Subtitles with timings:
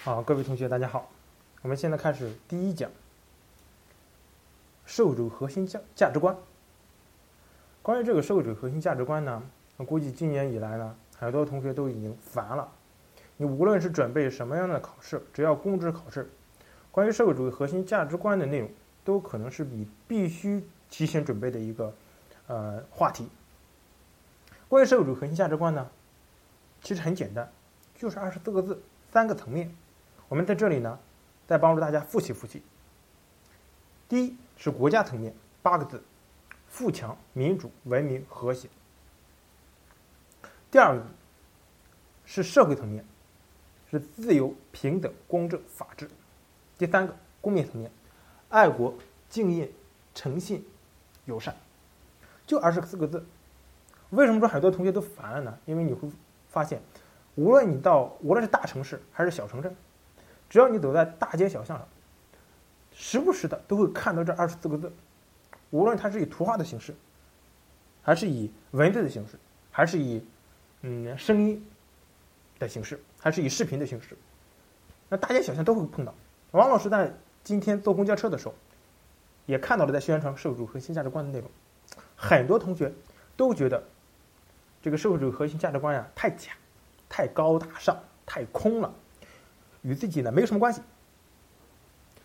[0.00, 1.10] 好，各位同学，大家好。
[1.60, 2.88] 我们现在开始第一讲：
[4.86, 6.36] 社会主义核心价价值观。
[7.82, 9.42] 关于这个社会主义核心价值观呢，
[9.76, 12.70] 我估计今年以来呢，很多同学都已经烦了。
[13.38, 16.30] 你无论是准备什么样的考试，只要公职考试，
[16.92, 18.70] 关于社会主义核心价值观的内容，
[19.04, 21.92] 都可能是你必须提前准备的一个
[22.46, 23.28] 呃话题。
[24.68, 25.90] 关于社会主义核心价值观呢，
[26.84, 27.50] 其实很简单，
[27.96, 28.80] 就是二十四个字，
[29.10, 29.74] 三个层面。
[30.28, 30.98] 我们在这里呢，
[31.46, 32.62] 再帮助大家复习复习。
[34.08, 36.02] 第一是国家层面，八个字：
[36.68, 38.68] 富强、民主、文明、和谐。
[40.70, 41.02] 第二个
[42.26, 43.04] 是社会层面，
[43.90, 46.10] 是自由、平等、公正、法治。
[46.76, 47.90] 第三个公民层面，
[48.50, 48.94] 爱国、
[49.30, 49.70] 敬业、
[50.14, 50.66] 诚信、
[51.24, 51.56] 友善。
[52.46, 53.24] 就二十四个字。
[54.10, 55.58] 为什么说很多同学都烦了呢？
[55.64, 56.08] 因为你会
[56.48, 56.82] 发现，
[57.34, 59.74] 无论你到无论是大城市还是小城镇，
[60.48, 61.88] 只要你走在大街小巷上，
[62.92, 64.92] 时不时的都会看到这二十四个字。
[65.70, 66.94] 无论它是以图画的形式，
[68.02, 69.38] 还是以文字的形式，
[69.70, 70.24] 还是以
[70.82, 71.66] 嗯声音
[72.58, 74.16] 的形式，还是以视频的形式，
[75.08, 76.14] 那大街小巷都会碰到。
[76.52, 77.12] 王老师在
[77.44, 78.54] 今天坐公交车的时候，
[79.46, 81.50] 也看到了在宣传社会主义核心价值观的内容，
[82.16, 82.92] 很多同学
[83.36, 83.82] 都觉得。
[84.80, 86.52] 这个社会主义核心价值观呀，太假，
[87.08, 88.94] 太高大上，太空了，
[89.82, 90.82] 与自己呢没有什么关系。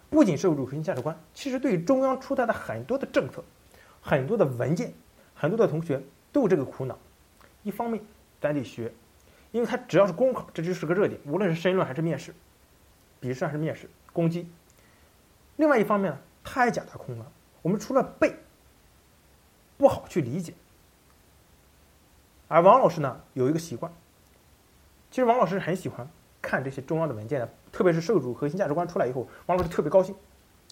[0.10, 3.44] 不仅社会主义核心价值观，其实对于中央出台的很多的政策、
[4.02, 4.94] 很多的文件，
[5.34, 6.98] 很多的同学都有这个苦恼。
[7.64, 8.04] 一方面，
[8.40, 8.94] 咱得学，
[9.52, 12.36] 因为它只要是公考，这就是个热点，无论是申论还是面试，
[13.20, 14.48] 笔试还是面试，攻击。
[15.56, 17.32] 另外一方面呢，太假太空了，
[17.62, 18.36] 我们除了背，
[19.78, 20.54] 不好去理解。
[22.48, 23.92] 而王老师呢，有一个习惯。
[25.10, 26.08] 其实王老师很喜欢
[26.44, 30.16] 看这些中央的文件的，特别是社会主义核心价值观出来以后，王老师特别高兴，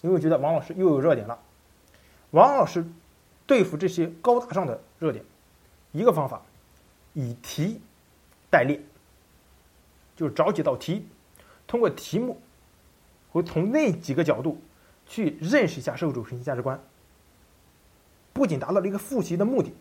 [0.02, 1.36] 因为觉得王老师又有热点了。
[2.30, 2.86] 王老师
[3.46, 5.24] 对付这些高大上的热点，
[5.90, 6.40] 一个方法，
[7.14, 7.80] 以题
[8.48, 8.80] 代练，
[10.14, 11.08] 就是找几道题，
[11.66, 12.40] 通过题目，
[13.30, 14.60] 会从那几个角度
[15.06, 16.80] 去认识一下社会主义核心价值观，
[18.32, 19.72] 不仅达到了一个复习的目的，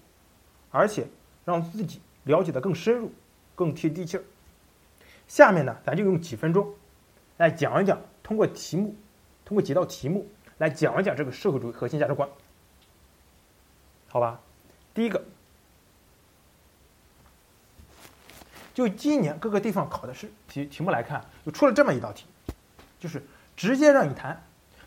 [0.71, 1.07] 而且。
[1.43, 3.11] 让自己了解的更深入、
[3.55, 4.23] 更贴地气儿。
[5.31, 6.75] 下面呢，咱就用几分钟
[7.37, 8.93] 来讲一讲，通过题目，
[9.45, 12.27] 通过几道题目来讲一讲这个社会主义核心价值观，
[14.09, 14.41] 好吧？
[14.93, 15.23] 第一个，
[18.73, 22.25] 就今年各个地方考的是题题目来看，就出了这么一道题，
[22.99, 23.23] 就是
[23.55, 24.43] 直接让你谈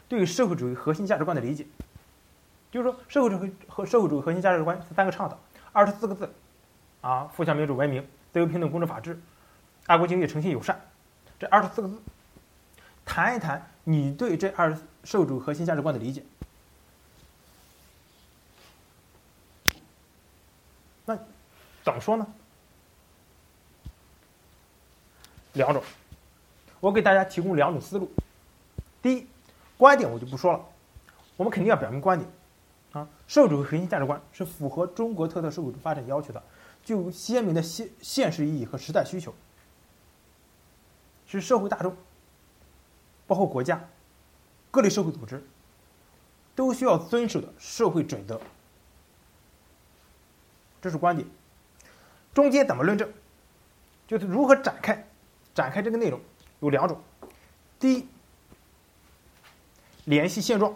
[0.09, 1.66] 对于社会主义核心价值观的理解，
[2.71, 5.41] 就是说社会主义和社会主义核心价值观是三个倡导，
[5.72, 6.31] 二十四个字。
[7.00, 9.19] 啊，富强、民主、文明、自由、平等、公正、法治、
[9.86, 10.80] 爱国、敬业、诚信、友善，
[11.38, 11.98] 这二十四个字，
[13.04, 16.22] 谈一谈你对这二社会主义核心价值观的理解。
[21.04, 21.18] 那
[21.84, 22.26] 怎么说呢？
[25.52, 25.82] 两种，
[26.80, 28.10] 我给大家提供两种思路。
[29.02, 29.26] 第一，
[29.76, 30.64] 观点我就不说了，
[31.36, 32.28] 我们肯定要表明观点。
[32.92, 36.42] 啊，社会主义核心价值观是符合中国特色社会主义发展要求的。
[36.84, 39.34] 具有鲜明的现现实意义和时代需求，
[41.26, 41.96] 是社会大众，
[43.26, 43.88] 包括国家、
[44.70, 45.42] 各类社会组织，
[46.54, 48.40] 都需要遵守的社会准则。
[50.80, 51.26] 这是观点。
[52.32, 53.12] 中间怎么论证？
[54.06, 55.06] 就是如何展开，
[55.54, 56.20] 展开这个内容
[56.60, 57.00] 有两种。
[57.78, 58.08] 第一，
[60.04, 60.74] 联系现状，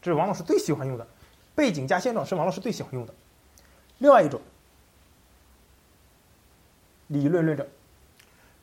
[0.00, 1.06] 这是王老师最喜欢用的，
[1.54, 3.14] 背景加现状是王老师最喜欢用的。
[3.98, 4.40] 另外一种。
[7.08, 7.68] 理论论证，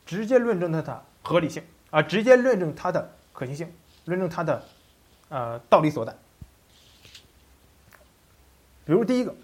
[0.09, 3.71] 直接论证它的合理性啊，直接论证它的可行性，
[4.05, 4.65] 论证它的
[5.29, 6.17] 呃道理所在。
[8.85, 9.35] 比如第一个，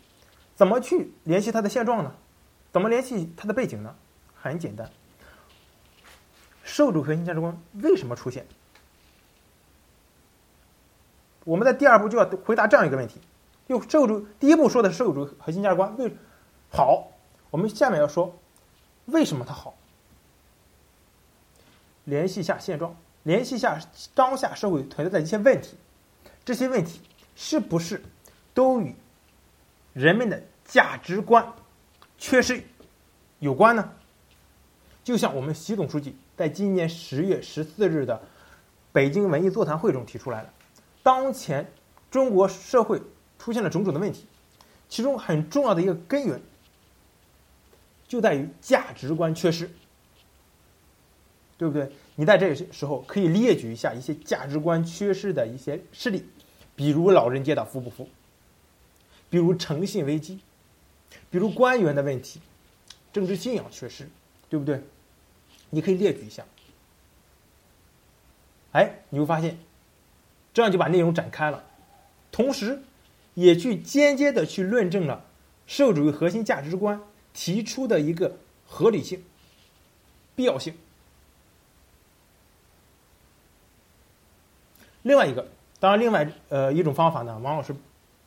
[0.56, 2.12] 怎么去联系它的现状呢？
[2.72, 3.96] 怎么联系它的背景呢？
[4.42, 4.90] 很简单，
[6.64, 8.48] 社会主义核心价值观为什么出现？
[11.44, 13.22] 我们在第二步就要回答这样一个问题：，
[13.70, 16.12] 就社会主义第一步说的是社会主义核心价值观为
[16.72, 17.12] 好，
[17.52, 18.36] 我们下面要说。
[19.06, 19.78] 为什么它好？
[22.06, 23.80] 联系一下现状，联系一下
[24.14, 25.76] 当下社会存在的一些问题，
[26.44, 27.02] 这些问题
[27.36, 28.02] 是不是
[28.54, 28.96] 都与
[29.94, 31.54] 人们的价值观
[32.18, 32.64] 缺失
[33.40, 33.92] 有关呢？
[35.04, 38.22] 就像我们习总书记在今年十月十四日的
[38.92, 40.50] 北京文艺座谈会中提出来的，
[41.04, 41.72] 当前
[42.10, 43.02] 中国社会
[43.38, 44.26] 出现了种种的问题，
[44.90, 46.42] 其中很重要的一个根源。
[48.08, 49.68] 就在于价值观缺失。
[51.58, 51.90] 对不对？
[52.16, 56.26] 你在这个时候可以列举一下一些价值观缺失的一些事例，
[56.76, 58.10] 比如老人街的服不服，
[59.30, 60.40] 比如诚信危机，
[61.30, 62.40] 比如官员的问题，
[63.14, 64.10] 政治信仰缺失，
[64.50, 64.82] 对不对？
[65.70, 66.46] 你可以列举一下。
[68.72, 69.58] 哎，你会发现，
[70.54, 71.64] 这样就把内容展开了，
[72.32, 72.82] 同时，
[73.34, 75.26] 也去间接的去论证了
[75.68, 77.02] 社会主义核心价值观
[77.34, 79.24] 提出的一个合理性、
[80.36, 80.74] 必要性。
[85.06, 85.48] 另外一个，
[85.80, 87.76] 当然，另外呃一种方法呢，王老师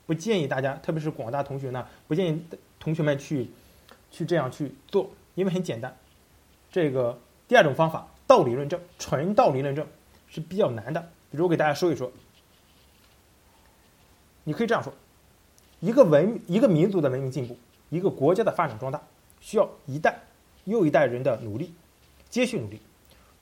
[0.06, 2.40] 不建议大家，特别是广大同学呢，不建议
[2.78, 3.50] 同学们去
[4.12, 5.96] 去这样去做，因为很简单。
[6.70, 9.84] 这个第二种方法，道理论证，纯道理论证
[10.28, 11.00] 是比较难的。
[11.32, 12.12] 比如我给大家说一说，
[14.44, 14.92] 你可以这样说：
[15.80, 17.56] 一个文一个民族的文明进步，
[17.90, 19.02] 一个国家的发展壮大，
[19.40, 20.20] 需要一代
[20.62, 21.74] 又一代人的努力，
[22.30, 22.80] 接续努力。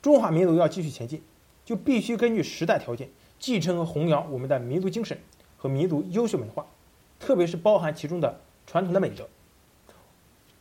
[0.00, 1.22] 中华民族要继续前进，
[1.66, 3.10] 就必须根据时代条件。
[3.38, 5.18] 继承和弘扬我们的民族精神
[5.56, 6.66] 和民族优秀文化，
[7.20, 9.28] 特别是包含其中的传统的美德。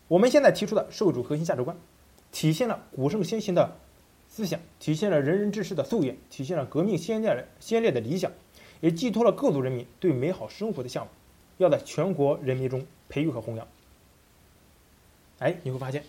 [0.08, 1.76] 我们现在提出的社会主义核心价值观，
[2.32, 3.76] 体现了古圣先贤的
[4.28, 8.32] 思想，体现了仁人志士的夙愿，体现了革命先烈的先烈的理想，
[8.82, 11.12] 也寄托了各族人民对美好生活的向往，
[11.58, 13.68] 要在全国人民中培育和弘扬。
[15.40, 16.04] 哎，你会发现，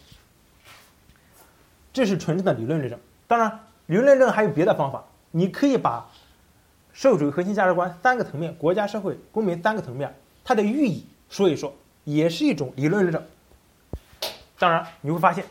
[1.92, 3.00] 这是纯正的理论论证。
[3.26, 6.10] 当然，理论论证还有别的方法，你可以把。
[6.96, 13.22] 社会主义核心价值观三个层面，国家、社会、公民三个层面，它的寓意说一说，也是一种理论论证。
[14.58, 15.44] 当然，你会发现，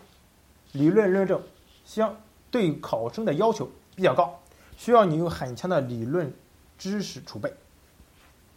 [0.71, 1.39] 理论论证
[1.85, 2.17] 相
[2.49, 4.41] 对考生的要求比较高，
[4.75, 6.33] 需要你有很强的理论
[6.79, 7.53] 知识储备。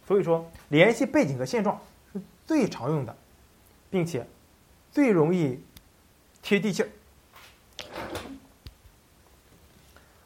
[0.07, 1.79] 所以说，联系背景和现状
[2.11, 3.15] 是最常用的，
[3.91, 4.25] 并且
[4.91, 5.63] 最容易
[6.41, 6.89] 贴地气儿。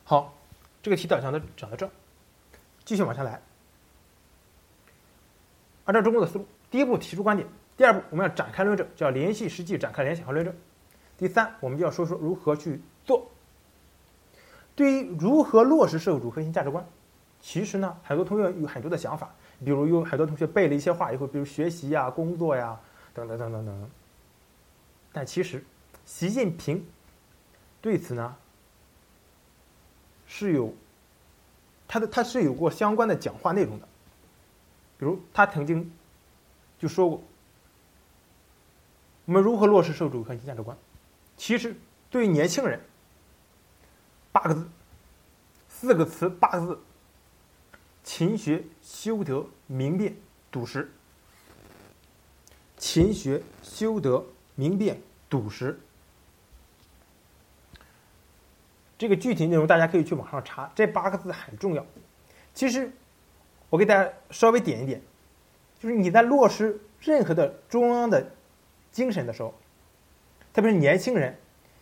[0.06, 0.34] 好，
[0.82, 1.92] 这个题导向的讲到这儿。
[2.86, 3.42] 继续往下来，
[5.86, 7.48] 按照中国的思路，第一步提出观点，
[7.78, 10.54] 第二步我们要展开论证，叫联系实际展开联想和论证。
[11.18, 13.30] 第三，我们就要说说如何去做。
[14.76, 16.86] 对于如何落实社会主义核心价值观，
[17.40, 19.34] 其实呢，很多同学有很多的想法，
[19.64, 22.78] 比如有很多同学背了一些话以后，比如学习呀、工作呀，
[23.14, 23.90] 等等等等等。
[25.12, 25.64] 但其实，
[26.06, 26.86] 习近平
[27.82, 28.36] 对此呢
[30.28, 30.74] 是有。
[31.94, 33.88] 他的他是有过相关的讲话内容的，
[34.98, 35.94] 比如他曾经
[36.80, 37.22] 就说过，
[39.26, 40.76] 我们如何落实社会主义核心价值观？
[41.38, 41.76] 其实
[42.10, 42.82] 对于年轻人，
[44.32, 44.68] 八个字，
[45.70, 46.80] 四个词，八个字：
[48.04, 50.18] 勤学、修德、明辨、
[50.50, 50.92] 笃实。
[52.76, 54.26] 勤学、修德、
[54.56, 55.00] 明辨、
[55.30, 55.80] 笃实。
[59.04, 61.86] 这个具体内容大家可以去网上查，这八个字很重要。
[62.54, 62.90] 其实，
[63.70, 65.02] 我给大家稍微点一点，
[65.78, 68.26] 就是你在落实任何的中央的
[68.92, 69.54] 精神的时候，
[70.54, 71.38] 特别是年轻人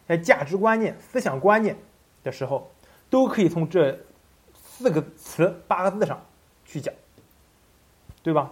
[0.08, 1.78] 在价值观念、思想观念
[2.24, 2.72] 的时候，
[3.08, 4.00] 都可以从这
[4.56, 6.20] 四个词、八个字上
[6.66, 6.92] 去讲，
[8.24, 8.52] 对吧？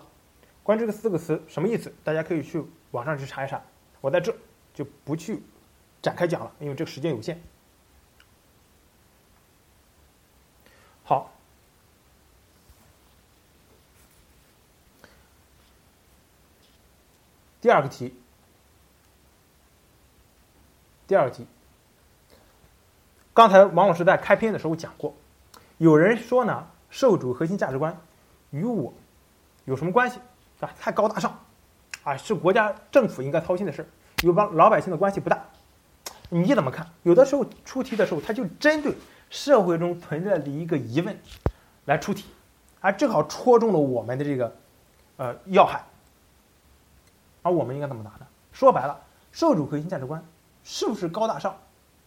[0.62, 3.60] 关于这个四个词什么意思，大家可以去网上去查一查。
[4.00, 4.32] 我在这
[4.76, 5.42] 就不去
[6.04, 7.42] 展开讲了，因为这个时间有限。
[11.10, 11.32] 好，
[17.60, 18.14] 第二个题，
[21.08, 21.48] 第二个题，
[23.34, 25.16] 刚才王老师在开篇的时候讲过，
[25.80, 28.00] 有人说呢，社会主义核心价值观
[28.52, 28.94] 与我
[29.66, 30.20] 有什么关系？
[30.60, 31.44] 啊，太高大上，
[32.04, 33.88] 啊，是国家政府应该操心的事儿，
[34.28, 35.44] 与帮老百姓的关系不大。
[36.30, 36.88] 你怎么看？
[37.02, 38.96] 有的时候出题的时候，他就针对。
[39.30, 41.18] 社会中存在的一个疑问，
[41.86, 42.26] 来出题，
[42.82, 44.56] 啊，正好戳中了我们的这个，
[45.18, 45.84] 呃，要害。
[47.42, 48.28] 而我们应该怎么答呢？
[48.52, 49.00] 说白了，
[49.32, 50.24] 社会主义核心价值观
[50.64, 51.56] 是不是高大上、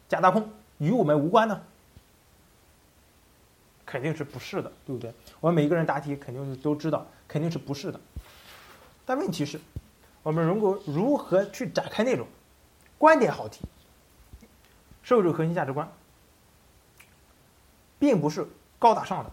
[0.09, 1.61] 假大空，与我们无关呢？
[3.87, 5.13] 肯定是不是的，对不对？
[5.41, 8.01] 我们每一个人答题肯定是都知道，肯定是不是的。
[9.05, 9.61] 但问题是，
[10.23, 12.27] 我们如果如何去展开内容？
[12.99, 13.63] 观点好题，
[15.03, 15.91] 社会主义核心价值观。
[18.03, 18.45] 并不是
[18.81, 19.31] 高大上的，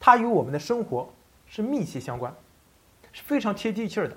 [0.00, 1.12] 它与我们的生活
[1.46, 2.34] 是密切相关，
[3.12, 4.16] 是非常贴地气儿的。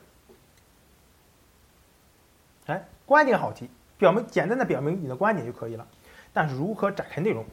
[2.68, 5.86] 哎，观点好提，表明简单的表明你的观点就可以了，
[6.32, 7.46] 但是如何展开内容，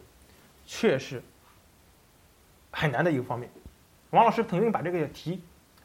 [0.64, 1.20] 却是
[2.70, 3.50] 很难的一个方面。
[4.10, 5.42] 王老师曾经把这个题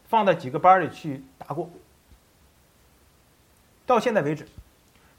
[0.07, 1.67] 放在几个班里去答过，
[3.87, 4.47] 到现在为止，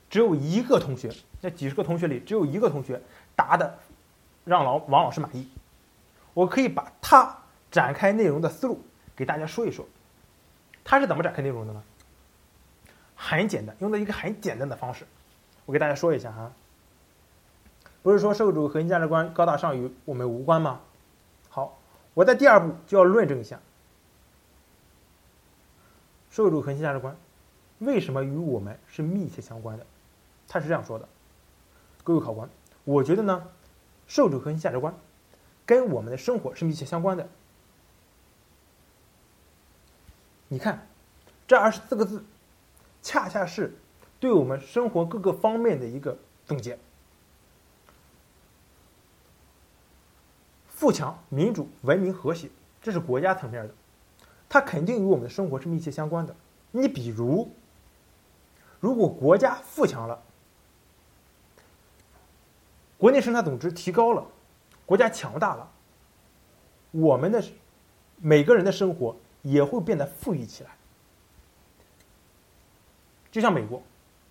[0.09, 3.03] 只有一个同学，那几十个同学里只有一个同学
[3.35, 3.81] 答的
[4.45, 5.49] 让老王老师满意。
[6.35, 7.37] 我可以把他
[7.71, 8.81] 展开内容的思路
[9.15, 9.87] 给大家说一说。
[10.85, 11.83] 他是怎么展开内容的呢？
[13.15, 15.07] 很简单，用的一个很简单的方式，
[15.65, 16.53] 我给大家说一下哈。
[18.03, 20.81] 不是说社会主义核心价值观高大上与我们无关吗？
[21.49, 21.79] 好，
[22.15, 23.61] 我在第二步就要论证一下
[26.31, 27.17] 社会主义核心价值观
[27.79, 29.87] 为什么与我们是密切相关的。
[30.49, 31.09] 他是这样说的：
[32.03, 32.49] 各位考官，
[32.83, 33.47] 我觉得呢，
[34.13, 34.95] 社会主义核心价值观
[35.65, 37.27] 跟我们的生活是密切相关的。
[40.49, 40.87] 你看，
[41.49, 42.23] 这二十四个字，
[43.01, 43.75] 恰恰是
[44.21, 46.79] 对我们生活各个方面的一个总结。
[50.69, 52.51] 富强、民主、文明、和谐，
[52.83, 53.73] 这是国家层面的，
[54.47, 56.37] 它肯定与我们的生活是密切相关的。
[56.71, 57.51] 你比如，
[58.79, 60.23] 如果国家富强了，
[63.03, 64.25] 国内生产总值提高了，
[64.87, 65.69] 国家强大了，
[66.93, 67.43] 我们的
[68.19, 69.17] 每个人的生活。
[69.43, 70.71] 也会变得富裕起来，
[73.33, 73.83] 就像美国，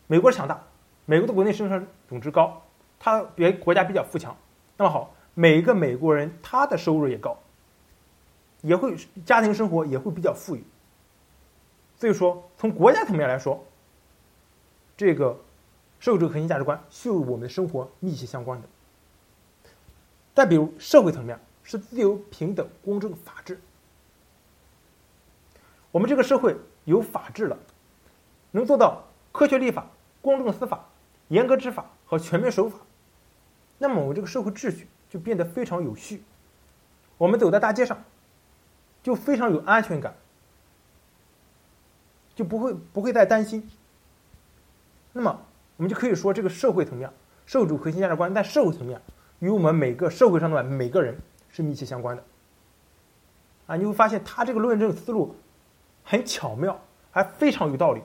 [0.08, 0.63] 美国强大，
[1.06, 2.62] 美国的国内生产总值高，
[2.98, 4.34] 它别国家比较富强，
[4.78, 7.38] 那么好，每一个美国人他的收入也高，
[8.62, 10.63] 也会家庭生活也会比较富裕，
[11.98, 13.62] 所以说从国家层面来说，
[14.96, 15.38] 这个
[16.01, 18.67] 社会主义核心价值观是与我们的生活密切相关的。
[20.34, 23.62] 再比如社会层面是自由、平等、公正、法治。
[25.91, 27.60] 我们这个社会有法治了，
[28.50, 29.91] 能做到科学立法、
[30.24, 30.89] 公正司法、
[31.27, 32.79] 严格执法和全面守法，
[33.77, 36.24] 那么我们这个社会秩序就变得非常有序。
[37.20, 38.03] 我们走在大街上，
[39.03, 40.15] 就非常有安全感，
[42.34, 43.70] 就不会不会再担心。
[45.13, 45.46] 那么
[45.81, 47.11] 我们就可以说，这个社会层面，
[47.47, 49.01] 社会主义核心价值观在社会层面
[49.39, 51.17] 与我们每个社会上的每个人
[51.50, 52.23] 是密切相关的。
[53.65, 55.35] 啊，你会发现他这个论证思路。
[56.03, 58.01] 很巧妙，还非常有道理。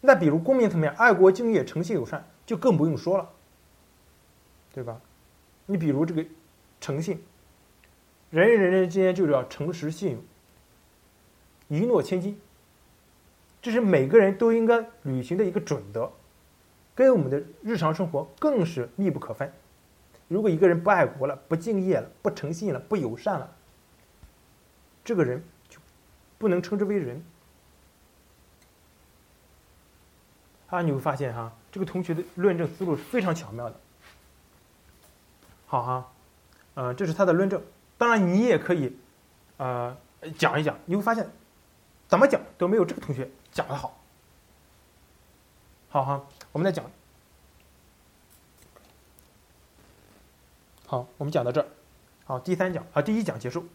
[0.00, 3.30] 那比如公民层面，爱国敬业、诚信友善，就更不用说了，
[4.72, 5.00] 对吧？
[5.66, 6.24] 你比如这个
[6.80, 7.22] 诚信，
[8.30, 10.12] 人与人之间就是要诚实信
[11.70, 12.40] 用，一诺千金，
[13.62, 16.10] 这是每个人都应该履行的一个准则，
[16.94, 19.52] 跟我们的日常生活更是密不可分。
[20.28, 23.50] 如果一个人不爱国了、不敬业了、不诚信了、不友善了，
[25.04, 25.78] 这个人就。
[26.36, 27.24] 不能称之为人
[30.68, 30.82] 啊！
[30.82, 33.80] 你会发现哈，这个同学的论证思路是非常巧妙的。
[35.66, 36.12] 好哈，
[36.74, 37.62] 呃，这是他的论证。
[37.96, 38.94] 当然，你也可以
[39.56, 39.96] 呃
[40.36, 41.26] 讲一讲，你会发现
[42.08, 43.96] 怎么讲都没有这个同学讲的好。
[45.88, 46.88] 好哈，我们再讲。
[50.86, 51.66] 好，我们讲到这儿。
[52.24, 53.66] 好，第三讲啊，第一讲结束。